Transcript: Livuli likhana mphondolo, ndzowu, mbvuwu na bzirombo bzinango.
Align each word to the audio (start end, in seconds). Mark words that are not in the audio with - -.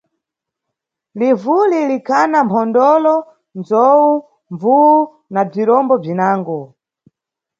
Livuli 1.19 1.79
likhana 1.89 2.39
mphondolo, 2.47 3.15
ndzowu, 3.59 4.11
mbvuwu 4.53 4.99
na 5.33 5.41
bzirombo 5.49 5.93
bzinango. 6.01 6.59